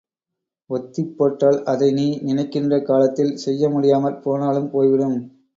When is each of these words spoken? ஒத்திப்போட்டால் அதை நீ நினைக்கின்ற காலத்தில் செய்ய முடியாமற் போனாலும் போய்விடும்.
ஒத்திப்போட்டால் 0.69 1.59
அதை 1.63 1.89
நீ 1.91 2.07
நினைக்கின்ற 2.21 2.79
காலத்தில் 2.81 3.35
செய்ய 3.37 3.69
முடியாமற் 3.69 4.21
போனாலும் 4.23 4.71
போய்விடும். 4.71 5.17